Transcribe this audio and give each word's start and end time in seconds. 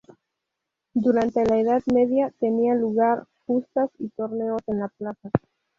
Durante 0.95 1.45
la 1.45 1.59
Edad 1.59 1.83
Media 1.93 2.31
tenían 2.39 2.79
lugar 2.81 3.27
justas 3.45 3.91
y 3.99 4.09
torneos 4.09 4.59
en 4.65 4.79
la 4.79 4.87
plaza. 4.87 5.29